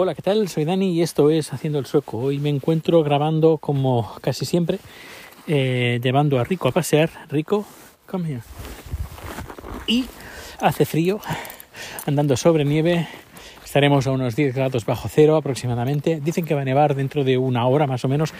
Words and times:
Hola, 0.00 0.14
¿qué 0.14 0.22
tal? 0.22 0.46
Soy 0.48 0.64
Dani 0.64 0.92
y 0.92 1.02
esto 1.02 1.28
es 1.28 1.52
Haciendo 1.52 1.80
el 1.80 1.86
Sueco. 1.86 2.18
Hoy 2.18 2.38
me 2.38 2.50
encuentro 2.50 3.02
grabando 3.02 3.58
como 3.58 4.14
casi 4.20 4.44
siempre, 4.44 4.78
eh, 5.48 5.98
llevando 6.00 6.38
a 6.38 6.44
Rico 6.44 6.68
a 6.68 6.70
pasear. 6.70 7.10
Rico, 7.28 7.66
come 8.06 8.28
here. 8.28 8.42
Y 9.88 10.04
hace 10.60 10.84
frío, 10.84 11.18
andando 12.06 12.36
sobre 12.36 12.64
nieve. 12.64 13.08
Estaremos 13.64 14.06
a 14.06 14.12
unos 14.12 14.36
10 14.36 14.54
grados 14.54 14.86
bajo 14.86 15.08
cero 15.08 15.34
aproximadamente. 15.34 16.20
Dicen 16.20 16.44
que 16.44 16.54
va 16.54 16.60
a 16.60 16.64
nevar 16.64 16.94
dentro 16.94 17.24
de 17.24 17.36
una 17.36 17.66
hora 17.66 17.88
más 17.88 18.04
o 18.04 18.08
menos. 18.08 18.32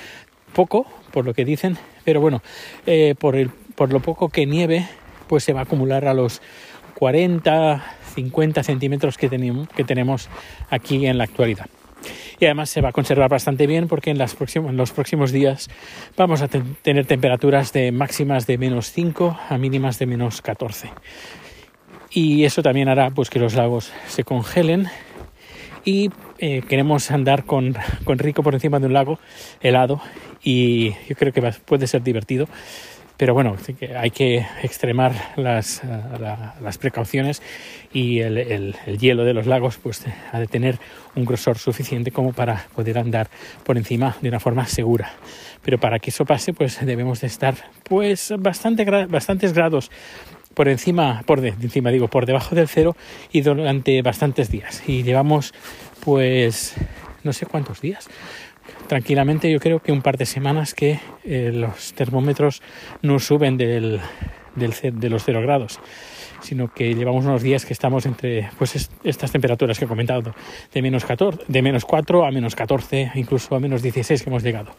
Poco, 0.52 0.86
por 1.10 1.24
lo 1.24 1.34
que 1.34 1.44
dicen, 1.44 1.76
pero 2.04 2.20
bueno, 2.20 2.40
eh, 2.86 3.16
por, 3.18 3.34
el, 3.34 3.50
por 3.50 3.92
lo 3.92 3.98
poco 3.98 4.28
que 4.28 4.46
nieve, 4.46 4.86
pues 5.26 5.42
se 5.42 5.52
va 5.52 5.58
a 5.58 5.62
acumular 5.64 6.06
a 6.06 6.14
los 6.14 6.40
40, 6.94 7.84
50 8.18 8.64
centímetros 8.64 9.16
que, 9.16 9.28
tenemos, 9.28 10.28
aquí 10.70 11.06
en 11.06 11.18
la 11.18 11.24
actualidad. 11.24 11.66
Y 12.40 12.46
además 12.46 12.68
se 12.68 12.80
va 12.80 12.88
a 12.88 12.92
conservar 12.92 13.30
bastante 13.30 13.68
bien 13.68 13.86
porque 13.86 14.10
en, 14.10 14.18
los 14.18 14.92
próximos 14.92 15.30
días 15.30 15.68
vamos 16.16 16.42
a 16.42 16.48
ten, 16.48 16.76
tener 16.82 17.06
temperaturas 17.06 17.72
de 17.72 17.92
máximas 17.92 18.46
de 18.46 18.58
menos 18.58 18.90
5 18.90 19.38
a 19.48 19.56
mínimas 19.56 20.00
de 20.00 20.06
menos 20.06 20.42
14. 20.42 20.90
Y 22.10 22.44
eso 22.44 22.62
también 22.62 22.88
hará 22.88 23.10
pues, 23.10 23.30
que 23.30 23.38
los 23.38 23.54
lagos 23.54 23.92
se 24.08 24.24
congelen 24.24 24.88
y 25.84 26.10
eh, 26.38 26.62
queremos 26.68 27.12
andar 27.12 27.44
con, 27.44 27.76
con 28.04 28.18
Rico 28.18 28.42
por 28.42 28.54
encima 28.54 28.80
de 28.80 28.86
un 28.86 28.94
lago 28.94 29.20
helado 29.60 30.00
y 30.42 30.90
yo 31.08 31.14
creo 31.16 31.32
que 31.32 31.42
puede 31.64 31.86
ser 31.86 32.02
divertido 32.02 32.48
pero 33.18 33.34
bueno, 33.34 33.56
hay 33.96 34.10
que 34.10 34.46
extremar 34.62 35.12
las, 35.36 35.82
la, 35.84 36.54
las 36.62 36.78
precauciones 36.78 37.42
y 37.92 38.20
el, 38.20 38.38
el, 38.38 38.76
el, 38.86 38.98
hielo 38.98 39.24
de 39.24 39.34
los 39.34 39.46
lagos 39.46 39.76
pues 39.76 40.04
ha 40.32 40.38
de 40.38 40.46
tener 40.46 40.78
un 41.16 41.24
grosor 41.24 41.58
suficiente 41.58 42.12
como 42.12 42.32
para 42.32 42.66
poder 42.76 42.96
andar 42.96 43.28
por 43.64 43.76
encima 43.76 44.16
de 44.22 44.28
una 44.28 44.38
forma 44.38 44.66
segura. 44.66 45.10
Pero 45.64 45.78
para 45.78 45.98
que 45.98 46.10
eso 46.10 46.24
pase 46.24 46.52
pues 46.52 46.78
debemos 46.86 47.20
de 47.20 47.26
estar 47.26 47.56
pues 47.82 48.32
bastante, 48.38 48.84
bastantes 48.84 49.52
grados 49.52 49.90
por 50.54 50.68
encima, 50.68 51.24
por 51.26 51.40
de, 51.40 51.48
encima 51.48 51.90
digo, 51.90 52.06
por 52.06 52.24
debajo 52.24 52.54
del 52.54 52.68
cero 52.68 52.96
y 53.32 53.40
durante 53.40 54.00
bastantes 54.00 54.48
días. 54.48 54.84
Y 54.86 55.02
llevamos 55.02 55.54
pues 56.04 56.74
no 57.24 57.32
sé 57.32 57.46
cuántos 57.46 57.80
días, 57.80 58.08
tranquilamente. 58.86 59.50
Yo 59.50 59.60
creo 59.60 59.80
que 59.80 59.92
un 59.92 60.02
par 60.02 60.16
de 60.16 60.26
semanas 60.26 60.74
que 60.74 61.00
eh, 61.24 61.50
los 61.52 61.92
termómetros 61.94 62.62
no 63.02 63.18
suben 63.18 63.56
de 63.56 64.00
los 64.56 65.24
0 65.24 65.40
grados 65.42 65.80
sino 66.40 66.72
que 66.72 66.94
llevamos 66.94 67.24
unos 67.24 67.42
días 67.42 67.64
que 67.64 67.72
estamos 67.72 68.06
entre 68.06 68.50
pues 68.58 68.76
es, 68.76 68.90
estas 69.04 69.32
temperaturas 69.32 69.78
que 69.78 69.84
he 69.84 69.88
comentado 69.88 70.34
de 70.72 70.82
menos 70.82 71.04
14, 71.04 71.44
de 71.46 71.62
menos 71.62 71.84
4 71.84 72.24
a 72.24 72.30
menos 72.30 72.54
14 72.54 73.12
incluso 73.14 73.54
a 73.54 73.60
menos 73.60 73.82
16 73.82 74.22
que 74.22 74.30
hemos 74.30 74.42
llegado. 74.42 74.74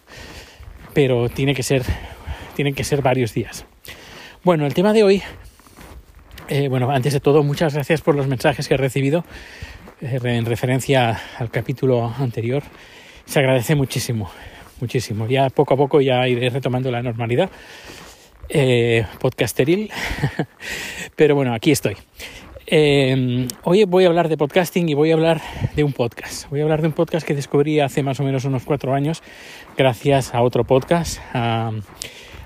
Pero 0.93 1.29
tiene 1.29 1.53
que 1.53 1.63
ser 1.63 1.83
tienen 2.55 2.73
que 2.73 2.83
ser 2.83 3.01
varios 3.01 3.33
días. 3.33 3.65
Bueno 4.43 4.65
el 4.65 4.73
tema 4.73 4.93
de 4.93 5.03
hoy 5.03 5.21
eh, 6.47 6.67
bueno 6.67 6.89
antes 6.91 7.13
de 7.13 7.19
todo 7.19 7.43
muchas 7.43 7.73
gracias 7.73 8.01
por 8.01 8.15
los 8.15 8.27
mensajes 8.27 8.67
que 8.67 8.73
he 8.75 8.77
recibido 8.77 9.23
eh, 10.01 10.19
en 10.23 10.45
referencia 10.45 11.19
al 11.37 11.51
capítulo 11.51 12.13
anterior 12.17 12.63
se 13.29 13.39
agradece 13.39 13.75
muchísimo, 13.75 14.27
muchísimo. 14.81 15.27
Ya 15.27 15.51
poco 15.51 15.75
a 15.75 15.77
poco 15.77 16.01
ya 16.01 16.27
iré 16.27 16.49
retomando 16.49 16.89
la 16.89 17.03
normalidad 17.03 17.51
eh, 18.49 19.05
podcasteril, 19.19 19.91
pero 21.15 21.35
bueno, 21.35 21.53
aquí 21.53 21.69
estoy. 21.71 21.95
Eh, 22.65 23.47
hoy 23.63 23.83
voy 23.83 24.05
a 24.05 24.07
hablar 24.07 24.29
de 24.29 24.37
podcasting 24.37 24.89
y 24.89 24.95
voy 24.95 25.11
a 25.11 25.13
hablar 25.13 25.41
de 25.75 25.83
un 25.83 25.93
podcast. 25.93 26.49
Voy 26.49 26.61
a 26.61 26.63
hablar 26.63 26.81
de 26.81 26.87
un 26.87 26.93
podcast 26.93 27.25
que 27.25 27.35
descubrí 27.35 27.79
hace 27.79 28.01
más 28.01 28.19
o 28.19 28.23
menos 28.23 28.45
unos 28.45 28.63
cuatro 28.63 28.95
años 28.95 29.21
gracias 29.77 30.33
a 30.33 30.41
otro 30.41 30.63
podcast, 30.63 31.19
a 31.33 31.71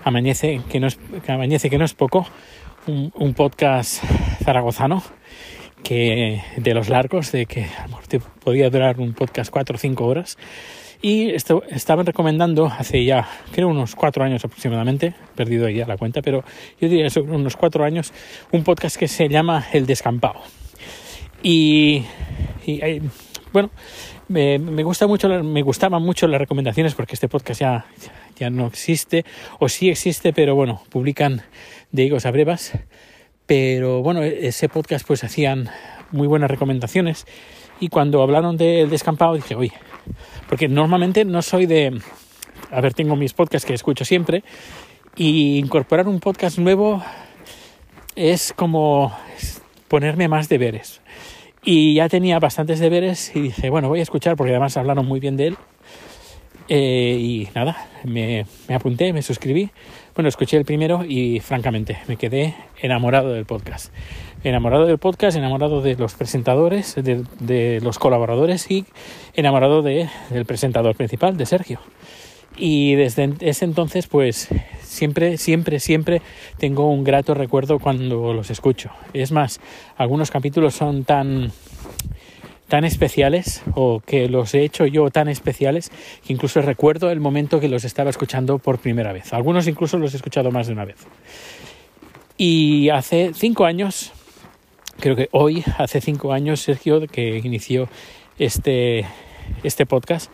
Amanece, 0.04 0.62
que 0.70 0.82
no 0.82 0.88
es, 0.88 1.00
Amanece, 1.30 1.70
que 1.70 1.78
no 1.78 1.86
es 1.86 1.94
poco, 1.94 2.28
un 2.88 3.34
podcast 3.34 4.04
zaragozano 4.44 5.02
de 5.90 6.74
los 6.74 6.90
largos, 6.90 7.32
de 7.32 7.46
que 7.46 7.66
a 7.66 7.88
lo 7.88 7.98
mejor 7.98 8.22
podía 8.44 8.70
durar 8.70 9.00
un 9.00 9.14
podcast 9.14 9.52
cuatro 9.52 9.76
o 9.76 9.80
cinco 9.80 10.06
horas. 10.06 10.38
Y 11.02 11.32
esto, 11.32 11.64
estaban 11.70 12.06
recomendando 12.06 12.68
hace 12.68 13.04
ya, 13.04 13.28
creo, 13.52 13.68
unos 13.68 13.94
cuatro 13.94 14.24
años 14.24 14.46
aproximadamente, 14.46 15.14
perdido 15.36 15.68
ya 15.68 15.86
la 15.86 15.98
cuenta, 15.98 16.22
pero 16.22 16.46
yo 16.80 16.88
diría 16.88 17.08
eso, 17.08 17.24
unos 17.24 17.58
cuatro 17.58 17.84
años, 17.84 18.14
un 18.52 18.64
podcast 18.64 18.96
que 18.96 19.10
se 19.10 19.28
llama 19.28 19.66
El 19.74 19.86
Descampado. 19.86 20.40
Y, 21.42 22.06
y 22.66 22.80
eh, 22.82 23.02
bueno, 23.52 23.70
me, 24.30 24.60
me, 24.60 24.84
gusta 24.84 25.06
mucho, 25.06 25.28
me 25.44 25.62
gustaban 25.62 26.02
mucho 26.02 26.26
las 26.28 26.40
recomendaciones 26.40 26.96
porque 26.96 27.16
este 27.16 27.28
podcast 27.28 27.60
ya, 27.60 27.86
ya 28.38 28.50
no 28.50 28.68
existe, 28.68 29.26
o 29.60 29.68
sí 29.68 29.90
existe, 29.90 30.32
pero 30.32 30.56
bueno, 30.56 30.84
publican 30.90 31.42
de 31.92 32.04
higos 32.06 32.26
a 32.26 32.32
brevas 32.32 32.72
pero 33.46 34.02
bueno, 34.02 34.24
e-, 34.24 34.48
ese 34.48 34.70
podcast 34.70 35.06
pues 35.06 35.24
hacían 35.24 35.70
muy 36.12 36.28
buenas 36.28 36.50
recomendaciones 36.50 37.26
y 37.80 37.90
cuando 37.90 38.22
hablaron 38.22 38.58
del 38.58 38.90
descampado 38.90 39.34
dije, 39.36 39.56
oye, 39.56 39.74
porque 40.48 40.68
normalmente 40.68 41.26
no 41.26 41.42
soy 41.42 41.66
de... 41.66 42.00
A 42.72 42.82
ver, 42.82 42.94
tengo 42.94 43.16
mis 43.16 43.34
podcasts 43.34 43.66
que 43.68 43.74
escucho 43.74 44.06
siempre 44.06 44.44
y 45.16 45.58
incorporar 45.58 46.08
un 46.08 46.20
podcast 46.20 46.58
nuevo 46.58 47.04
es 48.16 48.54
como 48.56 49.16
ponerme 49.88 50.28
más 50.28 50.50
deberes. 50.50 51.02
Y 51.64 51.96
ya 51.96 52.10
tenía 52.10 52.40
bastantes 52.40 52.80
deberes 52.80 53.36
y 53.36 53.42
dije, 53.42 53.70
bueno, 53.70 53.90
voy 53.90 54.00
a 54.00 54.04
escuchar 54.04 54.36
porque 54.36 54.52
además 54.52 54.76
hablaron 54.78 55.06
muy 55.06 55.20
bien 55.20 55.38
de 55.38 55.48
él. 55.48 55.58
Eh, 56.70 57.18
y 57.20 57.50
nada, 57.56 57.90
me, 58.04 58.46
me 58.68 58.76
apunté, 58.76 59.12
me 59.14 59.22
suscribí 59.22 59.70
bueno, 60.16 60.30
escuché 60.30 60.58
el 60.58 60.66
primero 60.66 61.04
y 61.04 61.40
francamente 61.40 61.98
me 62.08 62.18
quedé 62.18 62.54
enamorado 62.80 63.34
del 63.34 63.46
podcast. 63.46 63.92
Enamorado 64.44 64.86
del 64.86 65.00
podcast, 65.00 65.36
enamorado 65.36 65.82
de 65.82 65.96
los 65.96 66.14
presentadores, 66.14 66.94
de, 66.96 67.80
los 67.82 67.98
colaboradores 67.98 68.70
y 68.70 68.86
enamorado 69.34 69.82
de, 69.82 70.10
del 70.30 70.46
presentador 70.46 70.96
principal, 70.96 71.36
de 71.36 71.48
Sergio. 71.48 71.80
Y 72.58 72.94
desde 72.94 73.34
ese 73.40 73.66
entonces, 73.66 74.06
pues 74.06 74.50
siempre, 74.84 75.38
siempre, 75.38 75.80
siempre 75.80 76.22
tengo 76.60 76.88
un 76.92 77.04
grato 77.04 77.34
recuerdo 77.34 77.80
cuando 77.80 78.34
los 78.34 78.52
escucho. 78.52 78.92
Es 79.14 79.32
más, 79.32 79.60
algunos 79.98 80.30
capítulos 80.30 80.76
son 80.76 81.06
tan 81.06 81.52
tan 82.68 82.86
especiales 82.86 83.62
o 83.76 84.02
que 84.06 84.30
los 84.30 84.54
he 84.54 84.64
hecho 84.64 84.86
yo 84.86 85.10
tan 85.12 85.28
especiales 85.28 85.92
que 86.26 86.34
incluso 86.34 86.62
recuerdo 86.62 87.12
el 87.12 87.20
momento 87.20 87.60
que 87.60 87.70
los 87.70 87.84
estaba 87.84 88.10
escuchando 88.10 88.58
por 88.60 88.80
primera 88.80 89.14
vez. 89.14 89.34
Algunos 89.34 89.68
incluso 89.68 89.98
los 89.98 90.14
he 90.14 90.18
escuchado 90.18 90.52
más 90.52 90.68
de 90.68 90.74
una 90.74 90.86
vez. 90.86 90.98
Y 92.38 92.90
hace 92.90 93.32
cinco 93.34 93.66
años, 93.66 94.12
creo 95.00 95.16
que 95.16 95.30
hoy, 95.32 95.64
hace 95.78 96.02
cinco 96.02 96.34
años, 96.34 96.62
Sergio, 96.62 97.06
que 97.08 97.38
inició 97.38 97.90
este, 98.40 99.06
este 99.64 99.86
podcast 99.86 100.32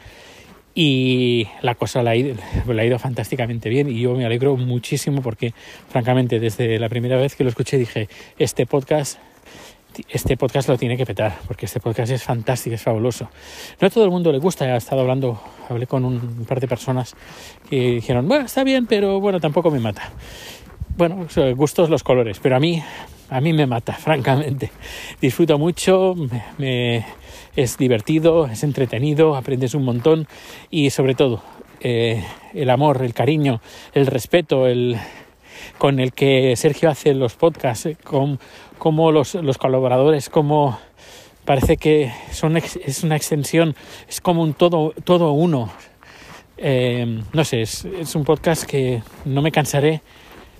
y 0.75 1.47
la 1.61 1.75
cosa 1.75 2.03
la 2.03 2.11
ha, 2.11 2.15
ido, 2.15 2.35
la 2.67 2.81
ha 2.81 2.85
ido 2.85 2.99
fantásticamente 2.99 3.69
bien 3.69 3.89
y 3.89 3.99
yo 3.99 4.13
me 4.15 4.25
alegro 4.25 4.55
muchísimo 4.55 5.21
porque 5.21 5.53
francamente 5.89 6.39
desde 6.39 6.79
la 6.79 6.87
primera 6.89 7.17
vez 7.17 7.35
que 7.35 7.43
lo 7.43 7.49
escuché 7.49 7.77
dije, 7.77 8.07
este 8.37 8.65
podcast 8.65 9.19
este 10.07 10.37
podcast 10.37 10.69
lo 10.69 10.77
tiene 10.77 10.95
que 10.95 11.05
petar, 11.05 11.39
porque 11.47 11.65
este 11.65 11.79
podcast 11.79 12.11
es 12.11 12.23
fantástico, 12.23 12.75
es 12.75 12.81
fabuloso. 12.81 13.29
No 13.79 13.87
a 13.87 13.89
todo 13.89 14.03
el 14.05 14.11
mundo 14.11 14.31
le 14.31 14.39
gusta, 14.39 14.71
he 14.71 14.77
estado 14.77 15.01
hablando, 15.01 15.41
hablé 15.67 15.87
con 15.87 16.05
un 16.05 16.45
par 16.45 16.59
de 16.59 16.67
personas 16.67 17.15
que 17.69 17.91
dijeron, 17.91 18.27
bueno, 18.27 18.45
está 18.45 18.63
bien, 18.63 18.85
pero 18.87 19.19
bueno, 19.19 19.39
tampoco 19.39 19.71
me 19.71 19.79
mata. 19.79 20.11
Bueno, 20.95 21.27
gustos 21.55 21.89
los 21.89 22.03
colores, 22.03 22.39
pero 22.41 22.55
a 22.55 22.59
mí, 22.59 22.83
a 23.29 23.41
mí 23.41 23.53
me 23.53 23.65
mata, 23.65 23.93
francamente. 23.99 24.71
Disfruto 25.21 25.57
mucho, 25.57 26.15
me, 26.15 26.43
me, 26.57 27.05
es 27.55 27.77
divertido, 27.77 28.47
es 28.47 28.63
entretenido, 28.63 29.35
aprendes 29.35 29.73
un 29.73 29.83
montón 29.83 30.27
y 30.69 30.89
sobre 30.89 31.15
todo 31.15 31.41
eh, 31.81 32.23
el 32.53 32.69
amor, 32.69 33.01
el 33.03 33.13
cariño, 33.13 33.61
el 33.93 34.05
respeto, 34.05 34.67
el, 34.67 34.97
con 35.77 35.99
el 35.99 36.11
que 36.11 36.55
Sergio 36.55 36.89
hace 36.89 37.13
los 37.13 37.35
podcasts, 37.35 37.85
eh, 37.85 37.97
con, 38.03 38.39
como 38.79 39.11
los, 39.11 39.35
los, 39.35 39.57
colaboradores, 39.57 40.29
como 40.29 40.79
parece 41.45 41.77
que 41.77 42.11
son, 42.31 42.57
es 42.57 43.03
una 43.03 43.15
extensión, 43.15 43.75
es 44.07 44.21
como 44.21 44.41
un 44.41 44.53
todo, 44.53 44.93
todo 45.03 45.31
uno. 45.33 45.69
Eh, 46.57 47.21
no 47.31 47.45
sé, 47.45 47.61
es, 47.61 47.85
es, 47.85 48.15
un 48.15 48.25
podcast 48.25 48.65
que 48.65 49.01
no 49.23 49.41
me 49.41 49.51
cansaré, 49.51 50.01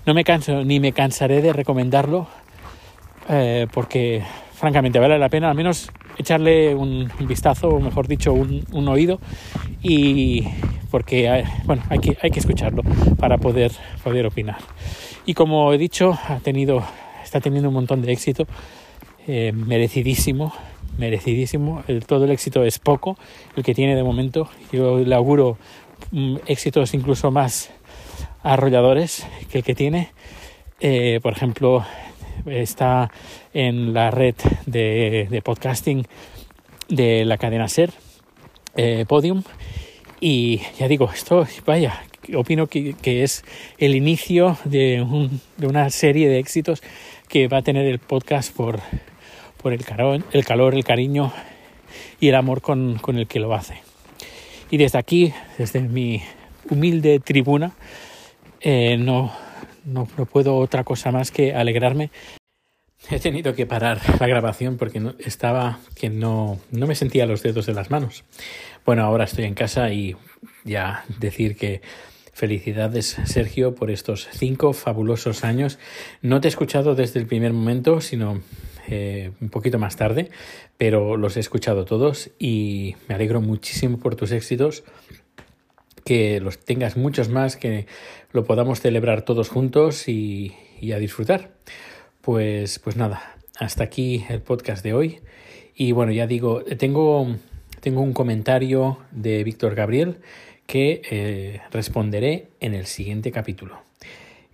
no 0.06 0.14
me 0.14 0.24
canso 0.24 0.64
ni 0.64 0.80
me 0.80 0.92
cansaré 0.92 1.42
de 1.42 1.52
recomendarlo, 1.52 2.26
eh, 3.28 3.66
porque 3.72 4.22
francamente 4.54 4.98
vale 4.98 5.18
la 5.18 5.28
pena 5.28 5.50
al 5.50 5.56
menos 5.56 5.90
echarle 6.16 6.74
un, 6.74 7.10
vistazo, 7.20 7.68
o 7.68 7.80
mejor 7.80 8.08
dicho, 8.08 8.32
un, 8.32 8.88
oído, 8.88 9.20
y 9.82 10.46
porque 10.90 11.26
eh, 11.26 11.44
bueno, 11.64 11.82
hay 11.90 11.98
que, 11.98 12.16
hay 12.22 12.30
que 12.30 12.40
escucharlo 12.40 12.82
para 13.18 13.36
poder, 13.36 13.72
poder 14.02 14.24
opinar. 14.24 14.58
Y 15.26 15.34
como 15.34 15.72
he 15.72 15.78
dicho, 15.78 16.18
ha 16.28 16.36
tenido, 16.38 16.82
está 17.30 17.40
teniendo 17.40 17.68
un 17.68 17.74
montón 17.74 18.02
de 18.02 18.10
éxito, 18.10 18.48
eh, 19.28 19.52
merecidísimo, 19.52 20.52
merecidísimo. 20.98 21.84
todo 22.04 22.24
el 22.24 22.32
éxito 22.32 22.64
es 22.64 22.80
poco, 22.80 23.16
el 23.54 23.62
que 23.62 23.72
tiene 23.72 23.94
de 23.94 24.02
momento. 24.02 24.48
Yo 24.72 24.98
le 24.98 25.14
auguro 25.14 25.56
mm, 26.10 26.38
éxitos 26.46 26.92
incluso 26.92 27.30
más 27.30 27.70
arrolladores 28.42 29.24
que 29.48 29.58
el 29.58 29.64
que 29.64 29.76
tiene. 29.76 30.10
Eh, 30.80 31.20
por 31.22 31.32
ejemplo, 31.32 31.86
está 32.46 33.12
en 33.54 33.94
la 33.94 34.10
red 34.10 34.34
de, 34.66 35.40
podcasting 35.44 36.08
de 36.88 37.24
la 37.24 37.38
cadena 37.38 37.68
Ser, 37.68 37.92
eh, 38.74 39.04
Podium. 39.06 39.44
Y 40.18 40.62
ya 40.80 40.88
digo, 40.88 41.08
esto, 41.14 41.46
vaya, 41.64 42.02
opino 42.36 42.66
que, 42.66 42.96
es 43.04 43.44
el 43.78 43.94
inicio 43.94 44.58
de, 44.64 45.06
de, 45.56 45.66
una 45.66 45.90
serie 45.90 46.28
de 46.28 46.38
éxitos 46.38 46.82
que 47.30 47.46
va 47.46 47.58
a 47.58 47.62
tener 47.62 47.86
el 47.86 48.00
podcast 48.00 48.52
por, 48.52 48.80
por 49.62 49.72
el, 49.72 49.84
calor, 49.84 50.24
el 50.32 50.44
calor, 50.44 50.74
el 50.74 50.84
cariño 50.84 51.32
y 52.18 52.28
el 52.28 52.34
amor 52.34 52.60
con, 52.60 52.98
con 52.98 53.18
el 53.18 53.28
que 53.28 53.38
lo 53.38 53.54
hace. 53.54 53.80
Y 54.68 54.76
desde 54.76 54.98
aquí, 54.98 55.32
desde 55.56 55.80
mi 55.80 56.22
humilde 56.68 57.20
tribuna, 57.20 57.72
eh, 58.60 58.96
no, 58.98 59.32
no, 59.84 60.08
no, 60.18 60.26
puedo 60.26 60.56
otra 60.56 60.82
cosa 60.82 61.12
más 61.12 61.30
que 61.30 61.54
alegrarme. 61.54 62.10
He 63.08 63.20
tenido 63.20 63.54
que 63.54 63.64
parar 63.64 64.00
la 64.18 64.26
grabación 64.26 64.76
porque 64.76 64.98
no, 64.98 65.14
estaba 65.20 65.78
que 65.94 66.10
no, 66.10 66.58
no 66.72 66.86
me 66.88 66.96
sentía 66.96 67.26
los 67.26 67.44
dedos 67.44 67.64
de 67.66 67.74
las 67.74 67.90
manos. 67.90 68.24
Bueno, 68.84 69.04
ahora 69.04 69.24
estoy 69.24 69.44
en 69.44 69.54
casa 69.54 69.92
y 69.92 70.16
ya 70.64 71.04
decir 71.20 71.56
que 71.56 71.80
Felicidades, 72.40 73.18
Sergio, 73.26 73.74
por 73.74 73.90
estos 73.90 74.26
cinco 74.32 74.72
fabulosos 74.72 75.44
años. 75.44 75.78
No 76.22 76.40
te 76.40 76.48
he 76.48 76.50
escuchado 76.50 76.94
desde 76.94 77.20
el 77.20 77.26
primer 77.26 77.52
momento, 77.52 78.00
sino 78.00 78.40
eh, 78.88 79.32
un 79.42 79.50
poquito 79.50 79.78
más 79.78 79.96
tarde, 79.96 80.30
pero 80.78 81.18
los 81.18 81.36
he 81.36 81.40
escuchado 81.40 81.84
todos 81.84 82.30
y 82.38 82.96
me 83.08 83.14
alegro 83.14 83.42
muchísimo 83.42 83.98
por 83.98 84.16
tus 84.16 84.32
éxitos. 84.32 84.84
Que 86.02 86.40
los 86.40 86.56
tengas 86.56 86.96
muchos 86.96 87.28
más, 87.28 87.58
que 87.58 87.84
lo 88.32 88.44
podamos 88.44 88.80
celebrar 88.80 89.20
todos 89.20 89.50
juntos 89.50 90.08
y, 90.08 90.56
y 90.80 90.92
a 90.92 90.98
disfrutar. 90.98 91.50
Pues, 92.22 92.78
pues 92.78 92.96
nada, 92.96 93.36
hasta 93.58 93.84
aquí 93.84 94.24
el 94.30 94.40
podcast 94.40 94.82
de 94.82 94.94
hoy. 94.94 95.20
Y 95.74 95.92
bueno, 95.92 96.10
ya 96.10 96.26
digo, 96.26 96.64
tengo, 96.78 97.36
tengo 97.80 98.00
un 98.00 98.14
comentario 98.14 98.96
de 99.10 99.44
Víctor 99.44 99.74
Gabriel 99.74 100.20
que 100.70 101.02
eh, 101.10 101.60
responderé 101.72 102.50
en 102.60 102.74
el 102.74 102.86
siguiente 102.86 103.32
capítulo. 103.32 103.82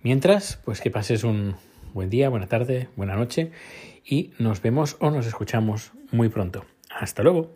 Mientras, 0.01 0.59
pues 0.65 0.81
que 0.81 0.89
pases 0.89 1.23
un 1.23 1.57
buen 1.93 2.09
día, 2.09 2.29
buena 2.29 2.47
tarde, 2.47 2.87
buena 2.95 3.15
noche 3.15 3.51
y 4.03 4.31
nos 4.39 4.63
vemos 4.63 4.97
o 4.99 5.11
nos 5.11 5.27
escuchamos 5.27 5.91
muy 6.09 6.29
pronto. 6.29 6.65
Hasta 6.89 7.21
luego. 7.21 7.55